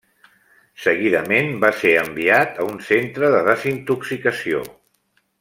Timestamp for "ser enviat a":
1.81-2.65